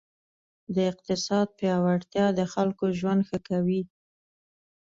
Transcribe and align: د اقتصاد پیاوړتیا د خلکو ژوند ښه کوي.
د 0.75 0.77
اقتصاد 0.91 1.47
پیاوړتیا 1.57 2.25
د 2.39 2.41
خلکو 2.53 2.85
ژوند 2.99 3.21
ښه 3.27 3.37
کوي. 3.49 3.81